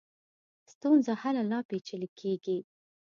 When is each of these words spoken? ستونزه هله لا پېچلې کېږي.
ستونزه 0.73 1.13
هله 1.21 1.41
لا 1.51 1.59
پېچلې 1.69 2.09
کېږي. 2.19 2.57